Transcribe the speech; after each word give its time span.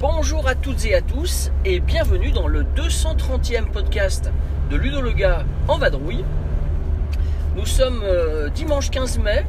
Bonjour 0.00 0.48
à 0.48 0.54
toutes 0.56 0.84
et 0.84 0.94
à 0.94 1.02
tous 1.02 1.52
et 1.64 1.78
bienvenue 1.78 2.32
dans 2.32 2.48
le 2.48 2.64
230e 2.64 3.70
podcast 3.70 4.32
de 4.70 4.76
Ludo 4.76 5.00
le 5.00 5.12
gars 5.12 5.44
en 5.68 5.78
vadrouille. 5.78 6.24
Nous 7.56 7.66
sommes 7.66 8.02
euh, 8.04 8.48
dimanche 8.50 8.90
15 8.90 9.18
mai, 9.18 9.44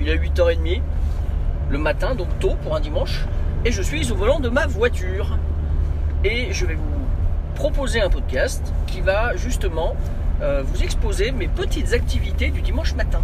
il 0.00 0.08
est 0.08 0.16
8h30 0.16 0.80
le 1.70 1.78
matin, 1.78 2.14
donc 2.14 2.28
tôt 2.40 2.56
pour 2.62 2.74
un 2.74 2.80
dimanche, 2.80 3.26
et 3.64 3.70
je 3.72 3.82
suis 3.82 4.10
au 4.10 4.14
volant 4.16 4.40
de 4.40 4.48
ma 4.48 4.66
voiture. 4.66 5.38
Et 6.24 6.52
je 6.52 6.66
vais 6.66 6.74
vous 6.74 7.04
proposer 7.54 8.00
un 8.00 8.10
podcast 8.10 8.72
qui 8.86 9.00
va 9.00 9.36
justement 9.36 9.94
euh, 10.42 10.62
vous 10.64 10.82
exposer 10.82 11.32
mes 11.32 11.48
petites 11.48 11.92
activités 11.92 12.50
du 12.50 12.62
dimanche 12.62 12.94
matin. 12.94 13.20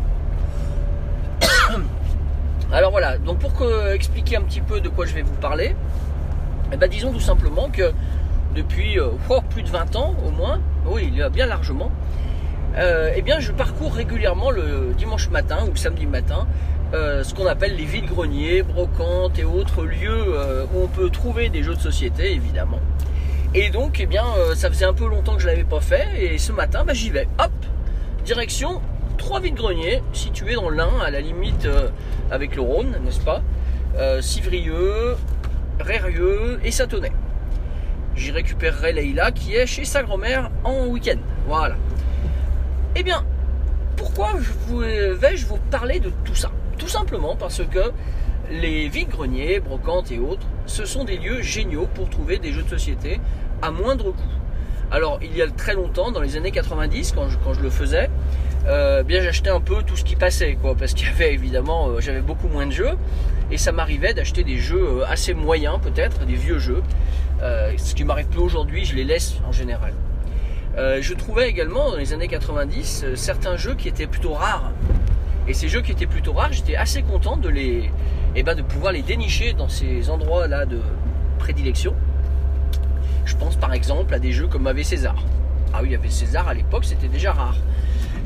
Alors 2.72 2.90
voilà, 2.90 3.18
donc 3.18 3.38
pour 3.38 3.54
que- 3.54 3.94
expliquer 3.94 4.36
un 4.36 4.42
petit 4.42 4.60
peu 4.60 4.80
de 4.80 4.88
quoi 4.88 5.06
je 5.06 5.14
vais 5.14 5.22
vous 5.22 5.34
parler, 5.34 5.74
eh 6.72 6.76
ben, 6.76 6.88
disons 6.88 7.12
tout 7.12 7.20
simplement 7.20 7.68
que 7.70 7.92
depuis 8.54 8.98
euh, 8.98 9.08
oh, 9.28 9.40
plus 9.50 9.62
de 9.62 9.68
20 9.68 9.96
ans 9.96 10.14
au 10.26 10.30
moins, 10.30 10.60
oui, 10.86 11.04
il 11.08 11.16
y 11.16 11.22
a 11.22 11.28
bien 11.28 11.46
largement, 11.46 11.90
euh, 12.76 13.12
eh 13.14 13.22
bien, 13.22 13.40
je 13.40 13.52
parcours 13.52 13.94
régulièrement 13.94 14.50
le 14.50 14.92
dimanche 14.96 15.30
matin 15.30 15.58
ou 15.70 15.76
samedi 15.76 16.06
matin 16.06 16.46
euh, 16.94 17.24
ce 17.24 17.34
qu'on 17.34 17.46
appelle 17.46 17.76
les 17.76 17.84
vides-greniers, 17.84 18.62
brocantes 18.62 19.38
et 19.38 19.44
autres 19.44 19.84
lieux 19.84 20.24
euh, 20.28 20.64
où 20.72 20.84
on 20.84 20.86
peut 20.86 21.10
trouver 21.10 21.48
des 21.48 21.62
jeux 21.62 21.74
de 21.74 21.80
société, 21.80 22.32
évidemment. 22.32 22.80
Et 23.54 23.70
donc, 23.70 23.98
eh 24.00 24.06
bien, 24.06 24.24
ça 24.54 24.68
faisait 24.68 24.84
un 24.84 24.92
peu 24.92 25.08
longtemps 25.08 25.34
que 25.34 25.42
je 25.42 25.46
l'avais 25.46 25.64
pas 25.64 25.80
fait, 25.80 26.06
et 26.18 26.38
ce 26.38 26.52
matin, 26.52 26.84
bah, 26.86 26.92
j'y 26.92 27.10
vais. 27.10 27.26
Hop, 27.38 27.52
direction 28.24 28.82
trois 29.16 29.40
vides-greniers 29.40 30.02
situés 30.12 30.54
dans 30.54 30.68
l'Ain, 30.68 30.90
à 31.02 31.10
la 31.10 31.20
limite 31.20 31.66
avec 32.30 32.54
le 32.54 32.60
Rhône, 32.60 32.96
n'est-ce 33.02 33.20
pas? 33.20 33.42
Civrieux, 34.20 35.16
Rérieux 35.80 36.60
et 36.64 36.70
Satonnet. 36.70 37.12
J'y 38.14 38.30
récupérerai 38.30 38.92
Leïla 38.92 39.30
qui 39.30 39.54
est 39.54 39.66
chez 39.66 39.84
sa 39.84 40.02
grand-mère 40.02 40.50
en 40.64 40.86
week-end. 40.86 41.18
Voilà. 41.46 41.76
Eh 42.98 43.02
bien, 43.02 43.22
pourquoi 43.94 44.32
vais-je 44.70 45.44
vous 45.44 45.58
parler 45.70 46.00
de 46.00 46.10
tout 46.24 46.34
ça? 46.34 46.50
Tout 46.78 46.88
simplement 46.88 47.36
parce 47.36 47.62
que 47.62 47.92
les 48.50 48.88
vides-greniers, 48.88 49.60
brocantes 49.60 50.10
et 50.10 50.18
autres, 50.18 50.46
ce 50.64 50.86
sont 50.86 51.04
des 51.04 51.18
lieux 51.18 51.42
géniaux 51.42 51.88
pour 51.92 52.08
trouver 52.08 52.38
des 52.38 52.52
jeux 52.52 52.62
de 52.62 52.70
société 52.70 53.20
à 53.60 53.70
moindre 53.70 54.12
coût. 54.12 54.22
Alors, 54.90 55.18
il 55.22 55.36
y 55.36 55.42
a 55.42 55.48
très 55.48 55.74
longtemps, 55.74 56.10
dans 56.10 56.22
les 56.22 56.38
années 56.38 56.52
90, 56.52 57.12
quand 57.12 57.28
je, 57.28 57.36
quand 57.44 57.52
je 57.52 57.60
le 57.60 57.68
faisais, 57.68 58.08
euh, 58.66 59.02
bien 59.02 59.20
j'achetais 59.20 59.50
un 59.50 59.60
peu 59.60 59.82
tout 59.82 59.96
ce 59.96 60.04
qui 60.04 60.16
passait, 60.16 60.56
parce 60.78 60.94
qu'il 60.94 61.06
y 61.06 61.10
avait 61.10 61.34
évidemment, 61.34 61.88
euh, 61.88 62.00
j'avais 62.00 62.22
beaucoup 62.22 62.48
moins 62.48 62.66
de 62.66 62.72
jeux, 62.72 62.96
et 63.50 63.58
ça 63.58 63.72
m'arrivait 63.72 64.14
d'acheter 64.14 64.42
des 64.42 64.56
jeux 64.56 65.00
euh, 65.00 65.06
assez 65.06 65.34
moyens, 65.34 65.80
peut-être, 65.82 66.24
des 66.24 66.36
vieux 66.36 66.58
jeux. 66.58 66.82
Ce 67.76 67.94
qui 67.94 68.04
m'arrive 68.04 68.28
plus 68.28 68.40
aujourd'hui, 68.40 68.86
je 68.86 68.96
les 68.96 69.04
laisse 69.04 69.34
en 69.46 69.52
général. 69.52 69.92
Euh, 70.78 70.98
je 71.00 71.14
trouvais 71.14 71.48
également 71.48 71.90
dans 71.90 71.96
les 71.96 72.12
années 72.12 72.28
90 72.28 73.04
euh, 73.04 73.16
certains 73.16 73.56
jeux 73.56 73.74
qui 73.74 73.88
étaient 73.88 74.06
plutôt 74.06 74.34
rares. 74.34 74.72
Et 75.48 75.54
ces 75.54 75.68
jeux 75.68 75.80
qui 75.80 75.90
étaient 75.90 76.06
plutôt 76.06 76.34
rares, 76.34 76.52
j'étais 76.52 76.76
assez 76.76 77.02
content 77.02 77.38
de 77.38 77.48
les, 77.48 77.90
eh 78.34 78.42
ben, 78.42 78.54
de 78.54 78.60
pouvoir 78.60 78.92
les 78.92 79.00
dénicher 79.00 79.54
dans 79.54 79.70
ces 79.70 80.10
endroits-là 80.10 80.66
de 80.66 80.80
prédilection. 81.38 81.94
Je 83.24 83.34
pense 83.36 83.56
par 83.56 83.72
exemple 83.72 84.12
à 84.12 84.18
des 84.18 84.32
jeux 84.32 84.48
comme 84.48 84.66
AV 84.66 84.82
César. 84.82 85.16
Ah 85.72 85.80
oui, 85.82 85.94
AV 85.94 86.10
César 86.10 86.46
à 86.46 86.52
l'époque 86.52 86.84
c'était 86.84 87.08
déjà 87.08 87.32
rare. 87.32 87.56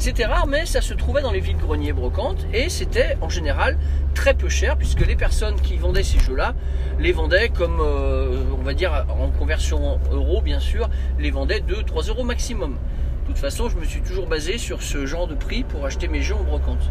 C'était 0.01 0.25
rare, 0.25 0.47
mais 0.47 0.65
ça 0.65 0.81
se 0.81 0.95
trouvait 0.95 1.21
dans 1.21 1.31
les 1.31 1.41
villes 1.41 1.59
greniers 1.59 1.93
brocantes 1.93 2.47
et 2.55 2.71
c'était 2.71 3.19
en 3.21 3.29
général 3.29 3.77
très 4.15 4.33
peu 4.33 4.49
cher 4.49 4.79
puisque 4.79 5.07
les 5.07 5.15
personnes 5.15 5.61
qui 5.61 5.77
vendaient 5.77 6.03
ces 6.03 6.19
jeux-là 6.19 6.55
les 6.99 7.13
vendaient 7.13 7.51
comme, 7.51 7.81
euh, 7.83 8.43
on 8.59 8.63
va 8.63 8.73
dire, 8.73 9.05
en 9.11 9.29
conversion 9.29 9.97
en 9.97 10.01
euros 10.11 10.41
bien 10.41 10.59
sûr, 10.59 10.89
les 11.19 11.31
vendaient 11.31 11.61
2-3 11.61 12.09
euros 12.09 12.25
maximum. 12.25 12.79
De 13.25 13.27
toute 13.27 13.37
façon, 13.37 13.69
je 13.69 13.77
me 13.77 13.85
suis 13.85 14.01
toujours 14.01 14.27
basé 14.27 14.57
sur 14.57 14.81
ce 14.81 15.05
genre 15.05 15.27
de 15.27 15.35
prix 15.35 15.65
pour 15.65 15.85
acheter 15.85 16.09
mes 16.09 16.23
jeux 16.23 16.35
en 16.35 16.45
brocante. 16.45 16.91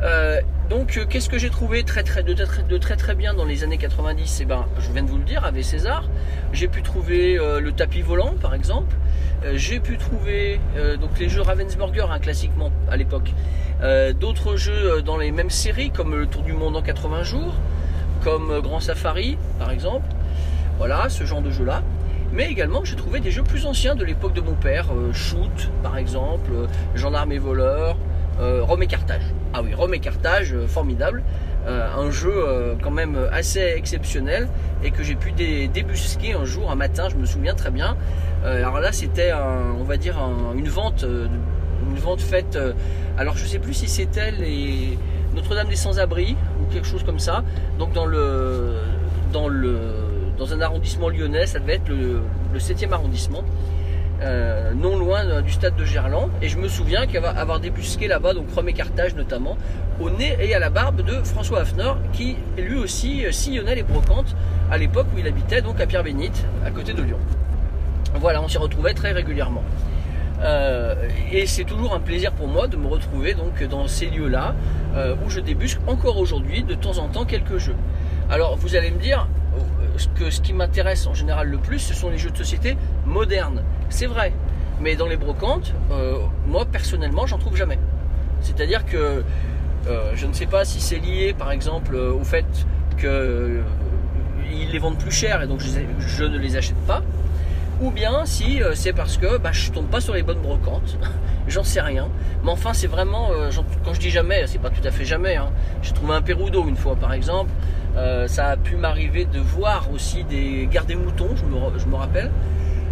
Euh, 0.00 0.40
donc, 0.70 0.96
euh, 0.96 1.04
qu'est-ce 1.04 1.28
que 1.28 1.36
j'ai 1.36 1.50
trouvé 1.50 1.84
très, 1.84 2.02
très, 2.02 2.22
de, 2.22 2.32
très, 2.78 2.96
très 2.96 3.14
bien 3.14 3.34
dans 3.34 3.44
les 3.44 3.62
années 3.62 3.76
90 3.76 4.38
Eh 4.40 4.44
ben, 4.46 4.64
je 4.78 4.90
viens 4.90 5.02
de 5.02 5.10
vous 5.10 5.18
le 5.18 5.24
dire, 5.24 5.44
avec 5.44 5.64
César. 5.64 6.08
J'ai 6.54 6.68
pu 6.68 6.80
trouver 6.80 7.34
le 7.34 7.72
tapis 7.72 8.00
volant, 8.00 8.34
par 8.40 8.54
exemple. 8.54 8.96
Euh, 9.44 9.52
j'ai 9.56 9.80
pu 9.80 9.96
trouver 9.98 10.60
euh, 10.76 10.96
donc 10.96 11.18
les 11.18 11.28
jeux 11.28 11.42
Ravensburger, 11.42 12.10
hein, 12.10 12.18
classiquement 12.18 12.70
à 12.90 12.96
l'époque. 12.96 13.32
Euh, 13.82 14.12
D'autres 14.12 14.56
jeux 14.56 15.02
dans 15.02 15.18
les 15.18 15.30
mêmes 15.30 15.50
séries, 15.50 15.90
comme 15.90 16.14
le 16.14 16.26
Tour 16.26 16.42
du 16.42 16.52
Monde 16.52 16.76
en 16.76 16.82
80 16.82 17.22
jours, 17.22 17.54
comme 18.24 18.60
Grand 18.60 18.80
Safari, 18.80 19.36
par 19.58 19.70
exemple. 19.70 20.06
Voilà, 20.78 21.08
ce 21.08 21.24
genre 21.24 21.42
de 21.42 21.50
jeu-là. 21.50 21.82
Mais 22.32 22.50
également, 22.50 22.84
j'ai 22.84 22.96
trouvé 22.96 23.20
des 23.20 23.30
jeux 23.30 23.42
plus 23.44 23.66
anciens 23.66 23.94
de 23.94 24.04
l'époque 24.04 24.32
de 24.32 24.40
mon 24.40 24.54
père, 24.54 24.86
Shoot, 25.12 25.70
par 25.82 25.96
exemple, 25.96 26.50
euh, 26.52 26.66
Gendarme 26.94 27.32
et 27.32 27.38
voleur, 27.38 27.96
Rome 28.38 28.82
et 28.82 28.86
Carthage. 28.86 29.22
Ah 29.54 29.62
oui, 29.62 29.72
Rome 29.72 29.94
et 29.94 29.98
Carthage, 29.98 30.54
formidable. 30.66 31.22
Euh, 31.66 31.88
un 31.96 32.10
jeu 32.12 32.32
euh, 32.32 32.74
quand 32.80 32.92
même 32.92 33.18
assez 33.32 33.60
exceptionnel 33.76 34.48
et 34.84 34.92
que 34.92 35.02
j'ai 35.02 35.16
pu 35.16 35.32
dé- 35.32 35.66
débusquer 35.66 36.34
un 36.34 36.44
jour, 36.44 36.70
un 36.70 36.76
matin, 36.76 37.08
je 37.10 37.16
me 37.16 37.26
souviens 37.26 37.54
très 37.54 37.70
bien. 37.72 37.96
Euh, 38.44 38.58
alors 38.58 38.78
là, 38.78 38.92
c'était, 38.92 39.32
on 39.32 39.82
va 39.82 39.96
dire, 39.96 40.16
un- 40.18 40.56
une 40.56 40.68
vente, 40.68 41.04
faite. 42.20 42.56
alors 43.18 43.36
je 43.36 43.44
sais 43.46 43.58
plus 43.58 43.74
si 43.74 43.88
c'était 43.88 44.32
Notre-Dame 45.34 45.68
des 45.68 45.76
Sans-Abri 45.76 46.36
ou 46.60 46.72
quelque 46.72 46.86
chose 46.86 47.02
comme 47.02 47.18
ça. 47.18 47.42
Donc 47.78 47.92
dans 47.92 48.06
le, 48.06 48.74
dans 49.32 49.48
le, 49.48 49.78
dans 50.38 50.52
un 50.52 50.60
arrondissement 50.60 51.08
lyonnais, 51.08 51.46
ça 51.46 51.58
devait 51.58 51.74
être 51.74 51.88
le, 51.88 52.20
le 52.52 52.58
7e 52.60 52.92
arrondissement. 52.92 53.42
Euh, 54.22 54.72
non 54.72 54.96
loin 54.96 55.26
euh, 55.26 55.42
du 55.42 55.52
stade 55.52 55.76
de 55.76 55.84
Gerland 55.84 56.30
et 56.40 56.48
je 56.48 56.56
me 56.56 56.68
souviens 56.68 57.06
qu'avoir 57.06 57.36
avoir 57.36 57.60
débusqué 57.60 58.08
là-bas 58.08 58.32
donc 58.32 58.46
Rome 58.54 58.70
et 58.70 58.72
Carthage 58.72 59.14
notamment 59.14 59.58
au 60.00 60.08
nez 60.08 60.38
et 60.40 60.54
à 60.54 60.58
la 60.58 60.70
barbe 60.70 61.02
de 61.02 61.22
François 61.22 61.60
Hafner 61.60 61.92
qui 62.14 62.36
lui 62.56 62.78
aussi 62.78 63.26
euh, 63.26 63.30
sillonnait 63.30 63.74
les 63.74 63.82
brocantes 63.82 64.34
à 64.70 64.78
l'époque 64.78 65.06
où 65.14 65.18
il 65.18 65.26
habitait 65.26 65.60
donc 65.60 65.82
à 65.82 65.86
Pierre-Bénite 65.86 66.46
à 66.64 66.70
côté 66.70 66.94
de 66.94 67.02
Lyon. 67.02 67.18
Voilà, 68.14 68.40
on 68.40 68.48
s'y 68.48 68.56
retrouvait 68.56 68.94
très 68.94 69.12
régulièrement. 69.12 69.62
Et 71.32 71.46
c'est 71.46 71.64
toujours 71.64 71.94
un 71.94 72.00
plaisir 72.00 72.30
pour 72.32 72.46
moi 72.46 72.68
de 72.68 72.76
me 72.76 72.86
retrouver 72.86 73.34
donc 73.34 73.62
dans 73.64 73.88
ces 73.88 74.06
lieux-là 74.06 74.54
où 75.24 75.30
je 75.30 75.40
débusque 75.40 75.80
encore 75.86 76.18
aujourd'hui 76.18 76.62
de 76.62 76.74
temps 76.74 76.98
en 76.98 77.08
temps 77.08 77.24
quelques 77.24 77.56
jeux. 77.56 77.74
Alors 78.30 78.56
vous 78.56 78.76
allez 78.76 78.90
me 78.90 78.98
dire 78.98 79.26
que 80.14 80.30
ce 80.30 80.40
qui 80.40 80.52
m'intéresse 80.52 81.06
en 81.06 81.14
général 81.14 81.48
le 81.48 81.58
plus, 81.58 81.78
ce 81.78 81.94
sont 81.94 82.10
les 82.10 82.18
jeux 82.18 82.30
de 82.30 82.36
société 82.36 82.76
modernes. 83.04 83.62
C'est 83.88 84.06
vrai, 84.06 84.32
mais 84.80 84.96
dans 84.96 85.06
les 85.06 85.16
brocantes, 85.16 85.72
euh, 85.90 86.18
moi 86.46 86.64
personnellement, 86.66 87.26
j'en 87.26 87.38
trouve 87.38 87.56
jamais. 87.56 87.78
C'est-à-dire 88.40 88.84
que 88.84 89.24
euh, 89.88 90.12
je 90.14 90.26
ne 90.26 90.32
sais 90.32 90.46
pas 90.46 90.64
si 90.64 90.80
c'est 90.80 90.98
lié 90.98 91.32
par 91.32 91.52
exemple 91.52 91.94
euh, 91.94 92.12
au 92.12 92.24
fait 92.24 92.44
que 92.96 93.06
euh, 93.06 93.62
ils 94.50 94.70
les 94.70 94.78
vendent 94.78 94.98
plus 94.98 95.12
cher 95.12 95.42
et 95.42 95.46
donc 95.46 95.60
je, 95.60 96.24
ne 96.24 96.38
les 96.38 96.56
achète 96.56 96.80
pas 96.86 97.02
ou 97.80 97.90
bien 97.90 98.24
si 98.24 98.60
c'est 98.74 98.94
parce 98.94 99.16
que 99.16 99.36
bah, 99.36 99.52
je 99.52 99.70
tombe 99.70 99.86
pas 99.86 100.00
sur 100.00 100.14
les 100.14 100.22
bonnes 100.22 100.40
brocantes, 100.40 100.98
j'en 101.48 101.62
sais 101.62 101.82
rien. 101.82 102.08
Mais 102.42 102.50
enfin, 102.50 102.72
c'est 102.72 102.86
vraiment, 102.86 103.28
quand 103.84 103.92
je 103.92 104.00
dis 104.00 104.08
jamais, 104.08 104.46
c'est 104.46 104.60
pas 104.60 104.70
tout 104.70 104.80
à 104.82 104.90
fait 104.90 105.04
jamais. 105.04 105.36
hein. 105.36 105.50
J'ai 105.82 105.92
trouvé 105.92 106.14
un 106.14 106.22
Perudo 106.22 106.66
une 106.66 106.76
fois, 106.76 106.96
par 106.96 107.12
exemple. 107.12 107.50
Euh, 107.96 108.28
ça 108.28 108.48
a 108.48 108.56
pu 108.56 108.76
m'arriver 108.76 109.24
de 109.24 109.38
voir 109.38 109.90
aussi 109.92 110.24
des 110.24 110.68
me, 111.46 111.56
re- 111.56 111.78
je 111.78 111.86
me 111.86 111.94
rappelle. 111.96 112.30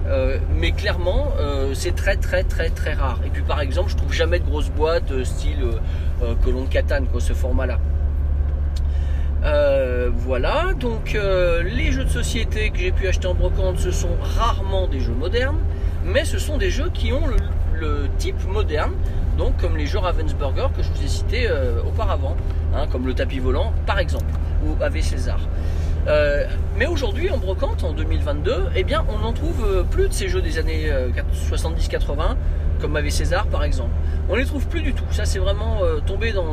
Euh, 0.07 0.39
mais 0.55 0.73
clairement, 0.73 1.33
euh, 1.39 1.73
c'est 1.75 1.95
très 1.95 2.17
très 2.17 2.43
très 2.43 2.71
très 2.71 2.93
rare. 2.95 3.21
Et 3.27 3.31
puis 3.31 3.43
par 3.43 3.61
exemple, 3.61 3.91
je 3.91 3.97
trouve 3.97 4.13
jamais 4.13 4.39
de 4.39 4.45
grosses 4.45 4.71
boîtes 4.71 5.25
style 5.25 5.65
colon 6.43 6.65
de 6.65 6.69
Catane, 6.69 7.07
quoi, 7.07 7.21
ce 7.21 7.33
format-là. 7.35 7.79
Voilà, 10.17 10.73
donc 10.79 11.19
les 11.65 11.93
jeux 11.93 12.05
de 12.05 12.11
société 12.11 12.71
que 12.71 12.79
j'ai 12.79 12.93
pu 12.93 13.07
acheter 13.09 13.27
en 13.27 13.35
brocante, 13.35 13.79
ce 13.79 13.91
sont 13.91 14.17
rarement 14.39 14.89
des 14.89 15.01
jeux 15.01 15.13
modernes, 15.13 15.59
mais 16.05 16.25
ce 16.25 16.39
sont 16.39 16.57
des 16.57 16.71
jeux 16.71 16.91
qui 16.95 17.13
ont 17.13 17.27
le 17.79 18.07
type 18.17 18.43
moderne, 18.49 18.93
donc 19.37 19.57
comme 19.57 19.77
les 19.77 19.87
jeux 19.87 19.99
Ravensburger 19.99 20.69
que 20.77 20.83
je 20.83 20.91
vous 20.91 21.03
ai 21.03 21.09
cités 21.09 21.47
euh, 21.49 21.83
auparavant, 21.83 22.37
hein, 22.75 22.87
comme 22.91 23.07
le 23.07 23.15
tapis 23.15 23.39
volant 23.39 23.73
par 23.87 23.99
exemple, 23.99 24.33
ou 24.65 24.83
AV 24.83 25.01
César. 25.01 25.41
Euh, 26.07 26.45
mais 26.77 26.87
aujourd'hui 26.87 27.31
en 27.31 27.39
brocante, 27.39 27.83
en 27.83 27.93
2022, 27.93 28.67
eh 28.77 28.85
bien 28.85 29.05
on 29.09 29.19
n'en 29.21 29.33
trouve 29.33 29.65
euh, 29.65 29.83
plus 29.85 30.09
de 30.09 30.13
ces 30.13 30.29
jeux 30.29 30.43
des 30.43 30.59
années 30.59 30.91
euh, 30.91 31.09
70-80, 31.51 32.37
comme 32.81 32.97
avait 32.97 33.11
César 33.11 33.47
par 33.47 33.65
exemple. 33.65 33.93
On 34.29 34.37
les 34.37 34.45
trouve 34.45 34.67
plus 34.67 34.83
du 34.83 34.93
tout. 34.93 35.05
Ça, 35.11 35.25
c'est 35.25 35.39
vraiment 35.39 35.81
tombé 36.07 36.33
dans, 36.33 36.47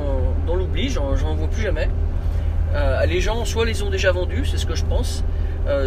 dans 0.46 0.56
l'oubli. 0.56 0.90
J'en 0.90 1.16
vois 1.16 1.48
plus 1.48 1.62
jamais. 1.62 1.88
Les 3.08 3.22
gens, 3.22 3.46
soit 3.46 3.66
les 3.66 3.82
ont 3.82 3.90
déjà 3.90 4.12
vendus, 4.12 4.46
c'est 4.46 4.58
ce 4.58 4.66
que 4.66 4.76
je 4.76 4.84
pense, 4.84 5.24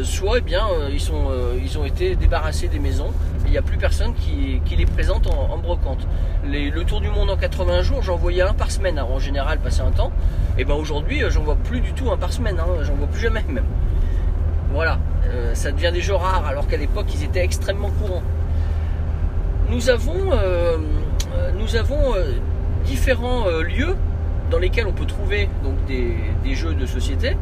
soit 0.02 0.38
eh 0.38 0.40
bien, 0.40 0.66
euh, 0.68 0.88
ils, 0.92 1.00
sont, 1.00 1.28
euh, 1.30 1.58
ils 1.62 1.78
ont 1.78 1.84
été 1.84 2.16
débarrassés 2.16 2.68
des 2.68 2.78
maisons. 2.78 3.12
Il 3.44 3.50
n'y 3.50 3.58
a 3.58 3.62
plus 3.62 3.76
personne 3.76 4.14
qui, 4.14 4.60
les 4.76 4.86
présente 4.86 5.26
en, 5.26 5.58
brocante. 5.58 6.06
Le 6.44 6.82
tour 6.84 7.00
du 7.00 7.08
monde 7.08 7.30
en 7.30 7.36
80 7.36 7.82
jours, 7.82 8.02
j'en 8.02 8.16
voyais 8.16 8.42
un 8.42 8.54
par 8.54 8.70
semaine, 8.70 8.98
en 8.98 9.18
général, 9.18 9.58
passer 9.58 9.82
un 9.82 9.90
temps. 9.90 10.12
Et 10.58 10.64
ben 10.64 10.74
aujourd'hui, 10.74 11.22
euh, 11.22 11.30
j'en 11.30 11.42
vois 11.42 11.56
plus 11.56 11.80
du 11.80 11.92
tout 11.92 12.10
un 12.10 12.16
par 12.16 12.32
semaine. 12.32 12.58
hein. 12.58 12.82
J'en 12.82 12.94
vois 12.94 13.06
plus 13.06 13.20
jamais 13.20 13.44
même. 13.48 13.64
Voilà, 14.72 14.98
Euh, 15.26 15.54
ça 15.54 15.72
devient 15.72 15.90
des 15.92 16.02
jeux 16.02 16.14
rares, 16.14 16.46
alors 16.46 16.66
qu'à 16.66 16.76
l'époque, 16.76 17.06
ils 17.14 17.24
étaient 17.24 17.42
extrêmement 17.44 17.90
courants. 17.90 18.22
Nous 19.70 19.88
avons, 19.88 20.32
euh, 20.32 20.76
euh, 21.36 21.50
nous 21.58 21.76
avons 21.76 22.14
euh, 22.14 22.32
différents 22.84 23.46
euh, 23.46 23.62
lieux 23.62 23.96
dans 24.50 24.58
lesquels 24.58 24.86
on 24.86 24.92
peut 24.92 25.06
trouver 25.06 25.48
donc, 25.62 25.74
des 25.86 26.54
jeux 26.54 26.74
de 26.74 26.86
société. 26.86 27.36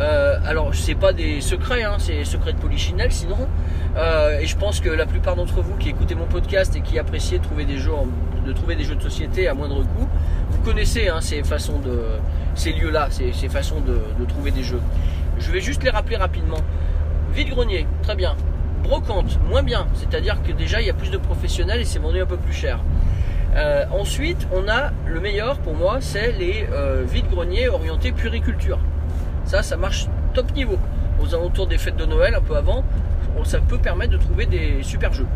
Euh, 0.00 0.38
alors, 0.46 0.74
c'est 0.74 0.94
pas 0.94 1.12
des 1.12 1.40
secrets, 1.40 1.82
hein, 1.82 1.96
c'est 1.98 2.24
secrets 2.24 2.54
de 2.54 2.58
Polichinelle 2.58 3.12
sinon. 3.12 3.48
Euh, 3.96 4.38
et 4.38 4.46
je 4.46 4.56
pense 4.56 4.80
que 4.80 4.88
la 4.88 5.06
plupart 5.06 5.36
d'entre 5.36 5.60
vous 5.60 5.76
qui 5.76 5.90
écoutez 5.90 6.14
mon 6.14 6.26
podcast 6.26 6.74
et 6.76 6.80
qui 6.80 6.98
appréciez 6.98 7.38
trouver 7.38 7.64
des 7.64 7.76
jeux, 7.76 7.92
de 8.46 8.52
trouver 8.52 8.76
des 8.76 8.84
jeux 8.84 8.94
de 8.94 9.02
société 9.02 9.46
à 9.48 9.54
moindre 9.54 9.82
coût, 9.82 10.08
vous 10.50 10.62
connaissez 10.62 11.08
hein, 11.08 11.20
ces 11.20 11.42
façons 11.42 11.78
de, 11.80 12.02
ces 12.54 12.72
lieux-là, 12.72 13.08
ces, 13.10 13.48
façons 13.48 13.80
de, 13.80 14.00
de 14.18 14.24
trouver 14.24 14.50
des 14.50 14.62
jeux. 14.62 14.80
Je 15.38 15.50
vais 15.50 15.60
juste 15.60 15.82
les 15.82 15.90
rappeler 15.90 16.16
rapidement. 16.16 16.58
Vide-grenier, 17.34 17.86
très 18.02 18.14
bien. 18.14 18.36
Brocante, 18.82 19.38
moins 19.48 19.62
bien. 19.62 19.86
C'est-à-dire 19.94 20.42
que 20.42 20.52
déjà 20.52 20.80
il 20.80 20.86
y 20.86 20.90
a 20.90 20.94
plus 20.94 21.10
de 21.10 21.18
professionnels 21.18 21.80
et 21.80 21.84
c'est 21.84 21.98
vendu 21.98 22.20
un 22.20 22.26
peu 22.26 22.36
plus 22.36 22.54
cher. 22.54 22.80
Euh, 23.54 23.84
ensuite, 23.90 24.46
on 24.52 24.68
a 24.68 24.92
le 25.06 25.20
meilleur 25.20 25.58
pour 25.58 25.74
moi, 25.74 25.98
c'est 26.00 26.32
les 26.32 26.66
euh, 26.72 27.04
vides-greniers 27.06 27.68
orientés 27.68 28.12
puriculture. 28.12 28.78
Ça, 29.50 29.76
marche 29.76 30.06
top 30.32 30.54
niveau. 30.54 30.78
Aux 31.20 31.34
alentours 31.34 31.66
des 31.66 31.76
fêtes 31.76 31.96
de 31.96 32.06
Noël, 32.06 32.36
un 32.36 32.40
peu 32.40 32.56
avant, 32.56 32.84
ça 33.42 33.58
peut 33.58 33.78
permettre 33.78 34.12
de 34.12 34.16
trouver 34.16 34.46
des 34.46 34.78
super 34.82 35.12
jeux. 35.12 35.26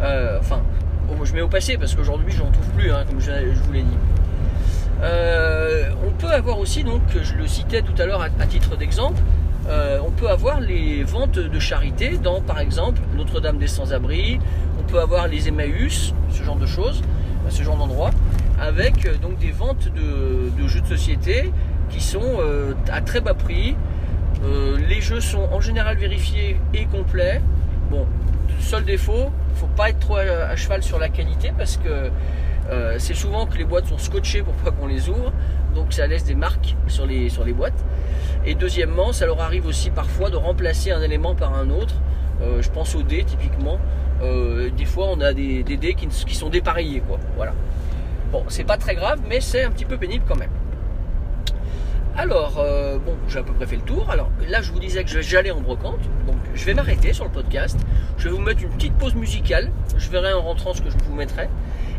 Euh, 0.00 0.38
enfin, 0.40 0.62
je 1.22 1.34
mets 1.34 1.42
au 1.42 1.48
passé 1.48 1.76
parce 1.76 1.94
qu'aujourd'hui, 1.94 2.32
j'en 2.32 2.50
trouve 2.50 2.68
plus, 2.70 2.90
hein, 2.90 3.04
comme 3.06 3.20
je, 3.20 3.30
vous 3.30 3.72
l'ai 3.72 3.82
dit. 3.82 3.98
Euh, 5.02 5.90
on 6.06 6.10
peut 6.12 6.30
avoir 6.30 6.58
aussi, 6.58 6.84
donc, 6.84 7.02
je 7.22 7.34
le 7.34 7.46
citais 7.46 7.82
tout 7.82 8.00
à 8.00 8.06
l'heure 8.06 8.22
à, 8.22 8.46
titre 8.46 8.78
d'exemple, 8.78 9.20
euh, 9.68 9.98
on 10.02 10.10
peut 10.10 10.30
avoir 10.30 10.60
les 10.60 11.04
ventes 11.04 11.38
de 11.38 11.58
charité 11.58 12.16
dans, 12.16 12.40
par 12.40 12.60
exemple, 12.60 13.02
Notre-Dame 13.14 13.58
des 13.58 13.66
Sans-Abris, 13.68 14.38
on 14.80 14.90
peut 14.90 15.00
avoir 15.00 15.28
les 15.28 15.48
Emmaüs, 15.48 16.14
ce 16.30 16.42
genre 16.42 16.56
de 16.56 16.66
choses, 16.66 17.02
ce 17.50 17.62
genre 17.62 17.76
d'endroit, 17.76 18.10
avec 18.58 19.20
donc 19.20 19.36
des 19.38 19.50
ventes 19.50 19.88
de 19.94 20.66
jeux 20.66 20.80
de 20.80 20.86
société 20.86 21.52
qui 21.90 22.00
sont 22.00 22.22
euh, 22.40 22.74
à 22.90 23.00
très 23.00 23.20
bas 23.20 23.34
prix. 23.34 23.76
Euh, 24.44 24.76
les 24.88 25.00
jeux 25.00 25.20
sont 25.20 25.48
en 25.52 25.60
général 25.60 25.96
vérifiés 25.96 26.60
et 26.74 26.86
complets. 26.86 27.40
Bon, 27.90 28.06
seul 28.60 28.84
défaut, 28.84 29.30
faut 29.54 29.66
pas 29.68 29.90
être 29.90 30.00
trop 30.00 30.16
à, 30.16 30.54
cheval 30.56 30.82
sur 30.82 30.98
la 30.98 31.08
qualité 31.08 31.52
parce 31.56 31.76
que 31.76 32.10
euh, 32.70 32.96
c'est 32.98 33.14
souvent 33.14 33.46
que 33.46 33.56
les 33.56 33.64
boîtes 33.64 33.86
sont 33.86 33.98
scotchées 33.98 34.42
pour 34.42 34.54
pas 34.54 34.72
qu'on 34.72 34.88
les 34.88 35.08
ouvre, 35.08 35.32
donc 35.74 35.92
ça 35.92 36.06
laisse 36.06 36.24
des 36.24 36.34
marques 36.34 36.74
sur 36.88 37.06
les, 37.06 37.28
sur 37.28 37.44
les 37.44 37.52
boîtes. 37.52 37.84
Et 38.44 38.54
deuxièmement, 38.54 39.12
ça 39.12 39.26
leur 39.26 39.40
arrive 39.40 39.66
aussi 39.66 39.90
parfois 39.90 40.30
de 40.30 40.36
remplacer 40.36 40.90
un 40.90 41.00
élément 41.02 41.34
par 41.34 41.54
un 41.54 41.70
autre. 41.70 41.94
Je 42.60 42.68
pense 42.68 42.94
aux 42.94 43.02
dés 43.02 43.24
typiquement. 43.24 43.78
Des 44.20 44.84
fois, 44.84 45.06
on 45.10 45.20
a 45.20 45.32
des, 45.32 45.62
des 45.62 45.76
dés 45.76 45.94
qui, 45.94 46.06
qui 46.06 46.34
sont 46.34 46.50
dépareillés, 46.50 47.00
quoi. 47.00 47.18
Voilà. 47.36 47.54
Bon, 48.30 48.44
c'est 48.48 48.64
pas 48.64 48.76
très 48.76 48.94
grave, 48.94 49.20
mais 49.28 49.40
c'est 49.40 49.64
un 49.64 49.70
petit 49.70 49.84
peu 49.84 49.96
pénible 49.96 50.24
quand 50.28 50.36
même. 50.36 50.50
Alors, 52.18 52.56
euh, 52.58 52.98
bon, 52.98 53.14
j'ai 53.28 53.40
à 53.40 53.42
peu 53.42 53.52
près 53.52 53.66
fait 53.66 53.76
le 53.76 53.82
tour. 53.82 54.08
Alors 54.10 54.30
là, 54.48 54.62
je 54.62 54.72
vous 54.72 54.80
disais 54.80 55.04
que 55.04 55.20
j'allais 55.20 55.50
en 55.50 55.60
brocante. 55.60 56.00
Donc, 56.26 56.38
je 56.54 56.64
vais 56.64 56.72
m'arrêter 56.72 57.12
sur 57.12 57.24
le 57.24 57.30
podcast. 57.30 57.78
Je 58.16 58.24
vais 58.24 58.34
vous 58.34 58.40
mettre 58.40 58.62
une 58.62 58.70
petite 58.70 58.94
pause 58.94 59.14
musicale. 59.14 59.70
Je 59.98 60.08
verrai 60.08 60.32
en 60.32 60.40
rentrant 60.40 60.72
ce 60.72 60.80
que 60.80 60.88
je 60.88 60.96
vous 61.04 61.14
mettrai. 61.14 61.50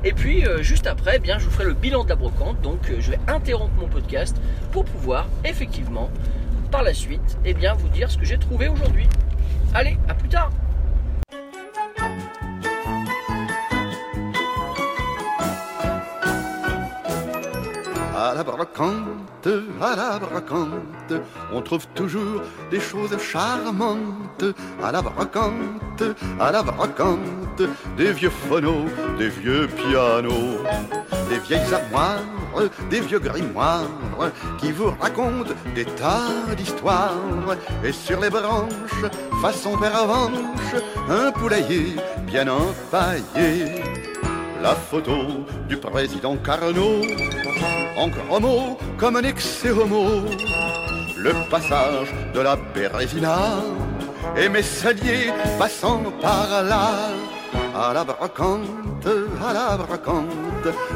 Et 0.04 0.14
puis, 0.14 0.44
euh, 0.48 0.64
juste 0.64 0.88
après, 0.88 1.18
eh 1.18 1.20
bien, 1.20 1.38
je 1.38 1.46
vous 1.46 1.52
ferai 1.52 1.66
le 1.66 1.74
bilan 1.74 2.04
de 2.04 2.10
la 2.10 2.16
brocante. 2.16 2.60
Donc, 2.62 2.90
euh, 2.90 2.98
je 3.00 3.12
vais 3.12 3.20
interrompre 3.28 3.76
mon 3.80 3.88
podcast 3.88 4.36
pour 4.72 4.86
pouvoir, 4.86 5.28
effectivement, 5.46 6.10
par 6.72 6.82
la 6.82 6.96
suite, 6.96 7.38
eh 7.46 7.54
bien, 7.54 7.76
vous 7.76 7.90
dire 7.90 8.10
ce 8.10 8.18
que 8.18 8.26
j'ai 8.26 8.40
trouvé 8.40 8.70
aujourd'hui. 8.70 9.08
Allez, 9.76 9.98
à 10.10 10.16
plus 10.16 10.30
tard 10.30 10.50
À 18.20 18.34
la 18.34 18.44
brocante, 18.44 19.48
à 19.80 19.96
la 19.96 20.18
brocante, 20.18 21.14
on 21.54 21.62
trouve 21.62 21.86
toujours 21.94 22.42
des 22.72 22.80
choses 22.80 23.16
charmantes. 23.20 24.44
À 24.84 24.92
la 24.92 25.04
brocante, 25.04 26.02
à 26.40 26.52
la 26.52 26.64
brocante, 26.64 27.62
des 27.96 28.14
vieux 28.14 28.32
phonos, 28.32 28.90
des 29.20 29.30
vieux 29.30 29.68
pianos, 29.68 30.64
des 31.30 31.38
vieilles 31.38 31.72
armoires, 31.72 32.24
des 32.90 33.02
vieux 33.02 33.20
grimoires 33.20 33.86
qui 34.58 34.72
vous 34.72 34.90
racontent 35.00 35.54
des 35.76 35.86
tas 35.86 36.56
d'histoires. 36.58 37.14
Et 37.84 37.92
sur 37.92 38.20
les 38.20 38.32
branches, 38.32 39.06
façon 39.44 39.78
pervenche, 39.78 40.74
un 41.08 41.32
poulailler 41.34 41.98
bien 42.26 42.48
empaillé. 42.48 43.84
La 44.62 44.74
photo 44.76 45.46
du 45.68 45.78
président 45.78 46.36
Carnot, 46.38 47.02
en 47.98 48.08
gros 48.08 48.78
comme 48.98 49.18
un 49.18 49.24
ex-homo. 49.24 50.24
Le 51.18 51.34
passage 51.50 52.14
de 52.34 52.40
la 52.40 52.56
Bérésina 52.74 53.38
et 54.36 54.50
mes 54.50 54.64
saliers 54.64 55.32
passant 55.58 56.02
par 56.22 56.64
là. 56.64 57.12
À 57.76 57.94
la 57.94 58.04
brocante, 58.04 59.08
à 59.48 59.54
la 59.54 59.78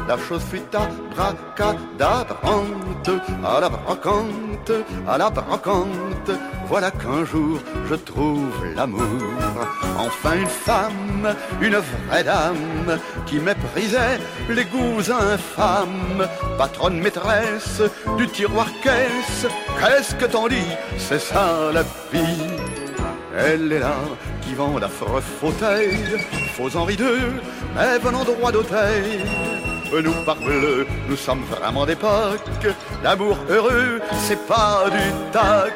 la 0.08 0.18
chose 0.18 0.42
fut 0.50 0.62
abracadabrante. 0.74 3.10
À 3.44 3.60
la 3.60 3.68
brocante, 3.68 4.72
à 5.08 5.18
la 5.18 5.30
brocante, 5.30 6.30
voilà 6.68 6.90
qu'un 6.90 7.24
jour 7.24 7.60
je 7.88 7.94
trouve 7.94 8.52
l'amour. 8.76 9.00
Enfin 9.98 10.34
une 10.36 10.46
femme, 10.46 11.34
une 11.60 11.76
vraie 11.76 12.24
dame, 12.24 12.98
qui 13.26 13.38
méprisait 13.38 14.18
les 14.48 14.64
goûts 14.64 15.10
infâmes. 15.10 16.26
Patronne 16.58 17.00
maîtresse 17.00 17.82
du 18.16 18.28
tiroir 18.28 18.68
caisse, 18.82 19.46
qu'est-ce 19.78 20.14
que 20.14 20.26
t'en 20.26 20.48
dis? 20.48 20.72
C'est 20.98 21.20
ça 21.20 21.70
la 21.72 21.82
vie. 22.12 22.42
Elle 23.36 23.72
est 23.72 23.78
là 23.78 23.96
qui 24.42 24.54
vend 24.54 24.78
d'affreux 24.78 25.22
fauteuils, 25.40 26.18
faux 26.54 26.76
Henri 26.76 26.94
II, 26.94 27.40
mais 27.74 27.98
venant 27.98 28.24
droit 28.24 28.52
d'hôtel. 28.52 29.24
Nous 29.92 30.24
parbleu, 30.24 30.86
nous 31.06 31.16
sommes 31.16 31.42
vraiment 31.42 31.84
d'époque. 31.84 32.66
L'amour 33.04 33.36
heureux, 33.50 34.00
c'est 34.20 34.40
pas 34.46 34.84
du 34.90 35.30
tac. 35.32 35.74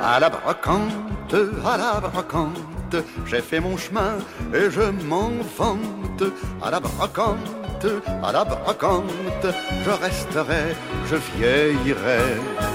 À 0.00 0.20
la 0.20 0.30
brocante, 0.30 1.34
à 1.66 1.76
la 1.76 2.00
brocante, 2.00 2.94
j'ai 3.26 3.40
fait 3.40 3.58
mon 3.58 3.76
chemin 3.76 4.18
et 4.54 4.70
je 4.70 4.82
m'en 5.04 5.32
vante. 5.58 6.22
À 6.62 6.70
la 6.70 6.78
brocante, 6.78 7.86
à 8.22 8.32
la 8.32 8.44
brocante, 8.44 9.46
je 9.84 9.90
resterai, 9.90 10.76
je 11.10 11.16
vieillirai. 11.36 12.69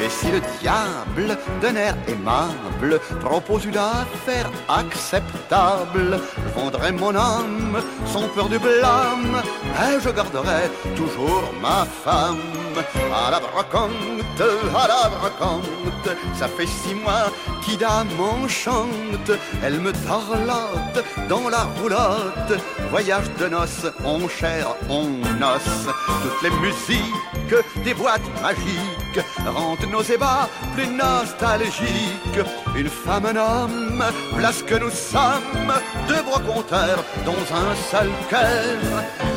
Et 0.00 0.08
si 0.08 0.30
le 0.30 0.40
diable, 0.60 1.36
d'un 1.60 1.74
air 1.74 1.96
aimable, 2.06 3.00
propose 3.20 3.64
une 3.64 3.76
affaire 3.76 4.50
acceptable, 4.68 6.20
je 6.36 6.60
vendrai 6.60 6.92
mon 6.92 7.14
âme 7.16 7.82
sans 8.06 8.28
peur 8.28 8.48
du 8.48 8.58
blâme, 8.58 9.42
et 9.86 10.00
je 10.00 10.10
garderai 10.10 10.70
toujours 10.94 11.52
ma 11.60 11.84
femme. 11.84 12.67
À 12.78 13.30
la 13.30 13.40
brocante, 13.40 13.90
à 14.40 14.88
la 14.88 15.08
brocante, 15.08 16.08
ça 16.34 16.46
fait 16.46 16.66
six 16.66 16.94
mois 16.94 17.30
qu'Ida 17.62 18.04
m'enchante, 18.16 19.30
elle 19.64 19.80
me 19.80 19.92
tarlote 19.92 21.04
dans 21.28 21.48
la 21.48 21.64
roulotte, 21.80 22.60
voyage 22.90 23.30
de 23.38 23.48
noces, 23.48 23.86
on 24.04 24.28
cher, 24.28 24.68
on 24.88 25.04
noce, 25.38 25.88
toutes 26.22 26.42
les 26.42 26.50
musiques 26.60 27.04
des 27.84 27.94
boîtes 27.94 28.28
magiques 28.42 29.24
rendent 29.46 29.90
nos 29.90 30.02
ébats 30.02 30.48
plus 30.74 30.86
nostalgiques. 30.86 32.40
Une 32.76 32.88
femme, 32.88 33.26
un 33.26 33.36
homme, 33.36 34.04
place 34.36 34.62
que 34.62 34.74
nous 34.74 34.90
sommes, 34.90 35.72
deux 36.06 36.22
broconteurs 36.22 37.04
dans 37.24 37.32
un 37.32 37.74
seul 37.90 38.10
cœur, 38.28 38.78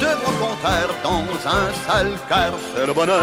deux 0.02 0.16
broconteurs 0.16 0.96
dans 1.04 1.48
un 1.48 1.72
seul 1.86 2.12
cœur, 2.28 2.54
c'est 2.74 2.88
le 2.88 2.94
bonheur. 2.94 3.22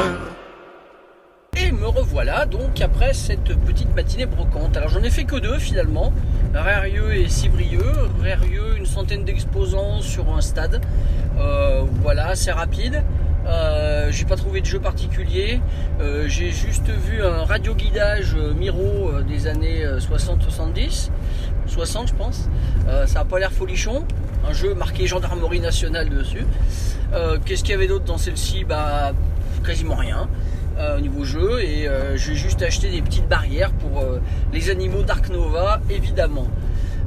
Et 1.56 1.72
me 1.72 1.88
revoilà 1.88 2.46
donc 2.46 2.80
après 2.80 3.12
cette 3.14 3.52
petite 3.66 3.92
matinée 3.96 4.26
brocante. 4.26 4.76
Alors 4.76 4.88
j'en 4.88 5.02
ai 5.02 5.10
fait 5.10 5.24
que 5.24 5.34
deux 5.34 5.58
finalement, 5.58 6.12
Rérieux 6.54 7.12
et 7.14 7.28
Civrieux. 7.28 7.92
Rérieux, 8.22 8.76
une 8.76 8.86
centaine 8.86 9.24
d'exposants 9.24 10.00
sur 10.00 10.32
un 10.32 10.40
stade. 10.40 10.80
Euh, 11.36 11.82
voilà, 12.00 12.36
c'est 12.36 12.52
rapide. 12.52 13.02
Euh, 13.46 14.12
j'ai 14.12 14.24
pas 14.24 14.36
trouvé 14.36 14.60
de 14.60 14.66
jeu 14.66 14.78
particulier. 14.78 15.60
Euh, 16.00 16.28
j'ai 16.28 16.52
juste 16.52 16.88
vu 16.88 17.24
un 17.24 17.42
radio 17.42 17.74
guidage 17.74 18.36
Miro 18.56 19.20
des 19.26 19.48
années 19.48 19.84
60-70. 19.84 21.10
60 21.66 22.08
je 22.08 22.14
pense. 22.14 22.48
ça 23.06 23.20
a 23.20 23.24
pas 23.24 23.40
l'air 23.40 23.50
folichon. 23.50 24.04
Un 24.48 24.52
jeu 24.52 24.74
marqué 24.74 25.06
gendarmerie 25.06 25.60
nationale 25.60 26.08
dessus. 26.08 26.46
Qu'est-ce 27.44 27.62
qu'il 27.62 27.72
y 27.72 27.74
avait 27.74 27.86
d'autre 27.86 28.04
dans 28.04 28.18
celle-ci? 28.18 28.64
Bah 28.64 29.12
quasiment 29.64 29.96
rien. 29.96 30.28
au 30.96 31.00
niveau 31.00 31.24
jeu 31.24 31.60
et 31.60 31.88
j'ai 32.16 32.34
juste 32.34 32.62
acheté 32.62 32.90
des 32.90 33.02
petites 33.02 33.28
barrières 33.28 33.72
pour 33.72 34.04
les 34.52 34.70
animaux 34.70 35.02
Dark 35.02 35.28
Nova 35.28 35.80
évidemment. 35.90 36.48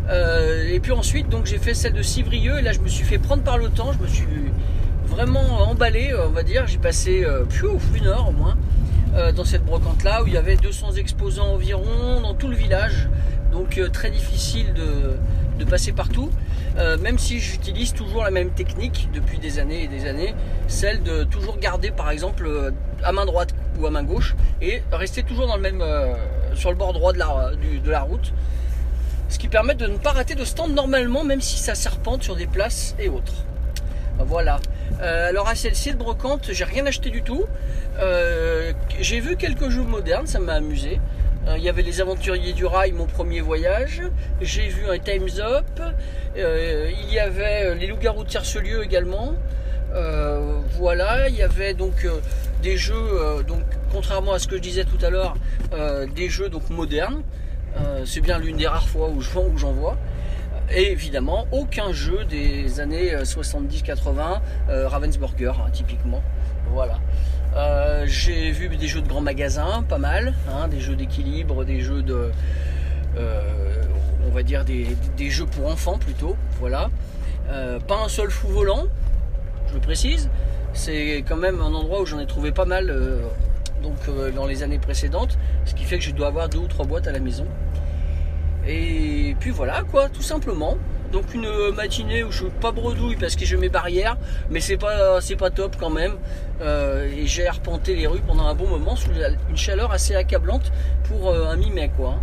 et 0.09 0.79
puis 0.81 0.91
ensuite 0.91 1.29
donc 1.29 1.45
j'ai 1.45 1.57
fait 1.57 1.73
celle 1.73 1.93
de 1.93 2.01
Civrieux 2.01 2.59
et 2.59 2.61
là 2.61 2.73
je 2.73 2.79
me 2.79 2.87
suis 2.87 3.05
fait 3.05 3.17
prendre 3.17 3.43
par 3.43 3.57
le 3.57 3.69
temps, 3.69 3.91
je 3.93 3.99
me 3.99 4.07
suis 4.07 4.25
vraiment 5.11 5.69
emballé, 5.69 6.13
on 6.25 6.29
va 6.31 6.43
dire. 6.43 6.65
J'ai 6.67 6.77
passé 6.77 7.23
euh, 7.25 7.43
une 7.93 8.07
heure 8.07 8.29
au 8.29 8.31
moins 8.31 8.57
euh, 9.13 9.31
dans 9.33 9.43
cette 9.43 9.65
brocante 9.65 10.03
là 10.03 10.23
où 10.23 10.27
il 10.27 10.33
y 10.33 10.37
avait 10.37 10.55
200 10.55 10.93
exposants 10.93 11.53
environ 11.53 12.21
dans 12.21 12.33
tout 12.33 12.47
le 12.47 12.55
village. 12.55 13.09
Donc 13.51 13.77
euh, 13.77 13.89
très 13.89 14.09
difficile 14.09 14.73
de, 14.73 15.17
passer 15.63 15.91
partout. 15.91 16.29
même 16.75 17.17
si 17.17 17.39
j'utilise 17.39 17.93
toujours 17.93 18.23
la 18.23 18.31
même 18.31 18.51
technique 18.51 19.09
depuis 19.13 19.39
des 19.39 19.59
années 19.59 19.83
et 19.83 19.87
des 19.87 20.07
années, 20.07 20.33
celle 20.67 21.03
de 21.03 21.23
toujours 21.23 21.57
garder 21.57 21.91
par 21.91 22.09
exemple 22.09 22.49
à 23.03 23.11
main 23.11 23.25
droite 23.25 23.53
ou 23.79 23.85
à 23.85 23.91
main 23.91 24.03
gauche 24.03 24.35
et 24.61 24.81
rester 24.91 25.23
toujours 25.23 25.47
dans 25.47 25.55
le 25.55 25.61
même 25.61 25.83
sur 26.55 26.71
le 26.71 26.77
bord 26.77 26.93
droit 26.93 27.13
de 27.13 27.19
la, 27.19 27.51
de 27.55 27.95
route. 28.09 28.33
Ce 29.29 29.39
qui 29.39 29.47
permet 29.47 29.75
de 29.75 29.87
ne 29.87 29.97
pas 29.97 30.11
rater 30.11 30.35
de 30.35 30.45
stand 30.45 30.73
normalement 30.73 31.23
même 31.23 31.41
si 31.41 31.57
ça 31.57 31.75
serpente 31.75 32.23
sur 32.23 32.35
des 32.35 32.47
places 32.47 32.95
et 32.99 33.09
autres. 33.09 33.45
Voilà. 34.25 34.59
Euh, 35.01 35.29
alors 35.29 35.47
à 35.47 35.55
celle-ci 35.55 35.91
de 35.91 35.97
brocante, 35.97 36.49
j'ai 36.51 36.63
rien 36.63 36.85
acheté 36.85 37.09
du 37.09 37.21
tout. 37.21 37.45
Euh, 37.99 38.73
j'ai 38.99 39.19
vu 39.19 39.35
quelques 39.35 39.69
jeux 39.69 39.83
modernes, 39.83 40.27
ça 40.27 40.39
m'a 40.39 40.53
amusé. 40.53 40.99
Euh, 41.47 41.57
il 41.57 41.63
y 41.63 41.69
avait 41.69 41.81
les 41.81 42.01
Aventuriers 42.01 42.53
du 42.53 42.65
Rail, 42.65 42.91
mon 42.91 43.07
premier 43.07 43.41
voyage. 43.41 44.03
J'ai 44.41 44.67
vu 44.67 44.87
un 44.87 44.99
Time's 44.99 45.39
Up. 45.39 45.65
il 46.35 47.13
y 47.13 47.19
avait 47.19 47.75
les 47.75 47.87
Loups-garous 47.87 48.23
de 48.23 48.29
Tiercelieu 48.29 48.83
également. 48.83 49.33
voilà, 50.77 51.29
il 51.29 51.35
y 51.35 51.41
avait 51.41 51.73
donc 51.73 52.07
des 52.61 52.77
jeux, 52.77 53.43
donc 53.47 53.63
contrairement 53.91 54.33
à 54.33 54.39
ce 54.39 54.47
que 54.47 54.55
je 54.57 54.61
disais 54.61 54.85
tout 54.85 55.03
à 55.03 55.09
l'heure, 55.09 55.35
des 56.15 56.29
jeux 56.29 56.49
donc 56.49 56.69
modernes. 56.69 57.23
C'est 58.05 58.21
bien 58.21 58.37
l'une 58.37 58.57
des 58.57 58.67
rares 58.67 58.87
fois 58.87 59.09
où 59.09 59.21
j'en 59.21 59.71
vois. 59.71 59.97
Évidemment, 60.73 61.47
aucun 61.51 61.91
jeu 61.91 62.23
des 62.23 62.79
années 62.79 63.13
70-80, 63.13 63.97
euh, 64.07 64.39
euh, 64.69 64.87
Ravensburger, 64.87 65.51
hein, 65.59 65.69
typiquement. 65.71 66.21
Voilà. 66.71 66.99
Euh, 67.55 68.05
j'ai 68.07 68.51
vu 68.51 68.69
des 68.69 68.87
jeux 68.87 69.01
de 69.01 69.07
grands 69.07 69.21
magasins, 69.21 69.83
pas 69.87 69.97
mal, 69.97 70.33
hein, 70.49 70.69
des 70.69 70.79
jeux 70.79 70.95
d'équilibre, 70.95 71.65
des 71.65 71.81
jeux 71.81 72.01
de. 72.01 72.31
on 74.25 74.29
va 74.33 74.43
dire 74.43 74.63
des, 74.63 75.29
jeux 75.29 75.45
pour 75.45 75.67
enfants 75.67 75.97
plutôt. 75.97 76.37
Voilà. 76.59 76.89
pas 77.87 78.03
un 78.05 78.07
seul 78.07 78.29
fou 78.29 78.47
volant, 78.47 78.85
je 79.67 79.73
le 79.73 79.81
précise. 79.81 80.29
C'est 80.73 81.25
quand 81.27 81.35
même 81.35 81.59
un 81.59 81.73
endroit 81.73 82.01
où 82.01 82.05
j'en 82.05 82.19
ai 82.19 82.27
trouvé 82.27 82.53
pas 82.53 82.65
mal 82.65 82.95
donc, 83.83 83.97
dans 84.33 84.45
les 84.45 84.63
années 84.63 84.79
précédentes, 84.79 85.37
ce 85.65 85.75
qui 85.75 85.83
fait 85.83 85.97
que 85.97 86.05
je 86.05 86.11
dois 86.11 86.27
avoir 86.27 86.47
deux 86.47 86.59
ou 86.59 86.67
trois 86.67 86.85
boîtes 86.85 87.07
à 87.07 87.11
la 87.11 87.19
maison. 87.19 87.45
Et 88.67 89.35
puis 89.39 89.49
voilà 89.51 89.83
quoi, 89.83 90.09
tout 90.09 90.21
simplement. 90.21 90.77
Donc 91.11 91.33
une 91.33 91.71
matinée 91.75 92.23
où 92.23 92.31
je 92.31 92.43
suis 92.43 92.49
pas 92.61 92.71
bredouille 92.71 93.17
parce 93.17 93.35
que 93.35 93.45
j'ai 93.45 93.57
mes 93.57 93.69
barrières, 93.69 94.17
mais 94.49 94.61
c'est 94.61 94.77
pas 94.77 95.19
c'est 95.19 95.35
pas 95.35 95.49
top 95.49 95.75
quand 95.77 95.89
même. 95.89 96.13
Euh, 96.61 97.09
et 97.11 97.25
j'ai 97.25 97.47
arpenté 97.47 97.95
les 97.95 98.07
rues 98.07 98.21
pendant 98.25 98.45
un 98.45 98.55
bon 98.55 98.67
moment 98.67 98.95
sous 98.95 99.09
une 99.49 99.57
chaleur 99.57 99.91
assez 99.91 100.15
accablante 100.15 100.71
pour 101.05 101.29
euh, 101.29 101.47
un 101.47 101.57
mi-mai 101.57 101.91
quoi. 101.97 102.21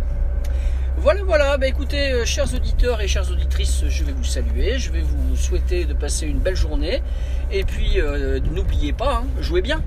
Voilà, 0.97 1.23
voilà, 1.23 1.57
bah 1.57 1.67
écoutez, 1.67 2.11
euh, 2.11 2.25
chers 2.25 2.53
auditeurs 2.53 2.99
et 2.99 3.07
chères 3.07 3.31
auditrices, 3.31 3.85
je 3.87 4.03
vais 4.03 4.11
vous 4.11 4.25
saluer, 4.25 4.79
je 4.79 4.91
vais 4.91 5.01
vous 5.01 5.35
souhaiter 5.37 5.85
de 5.85 5.93
passer 5.93 6.25
une 6.25 6.39
belle 6.39 6.57
journée. 6.57 7.01
Et 7.51 7.63
puis, 7.63 7.99
n'oubliez 8.51 8.91
pas, 8.91 9.23
hein, 9.23 9.41
jouez 9.41 9.61
bien. 9.61 9.81